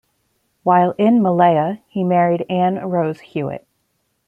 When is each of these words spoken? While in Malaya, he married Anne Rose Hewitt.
While 0.63 0.95
in 0.97 1.21
Malaya, 1.21 1.79
he 1.87 2.03
married 2.03 2.47
Anne 2.49 2.89
Rose 2.89 3.19
Hewitt. 3.19 3.67